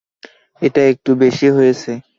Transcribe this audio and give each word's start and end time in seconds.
এটা 0.61 0.81
একটু 0.91 1.11
বেশী 1.21 1.47
হয়েছে। 1.49 1.91